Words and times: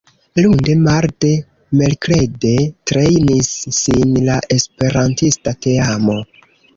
Lunde, 0.43 0.75
marde, 0.85 1.33
merkrede 1.81 2.53
trejnis 2.91 3.49
sin 3.81 4.15
la 4.31 4.39
esperantista 4.57 5.55
teamo. 5.67 6.17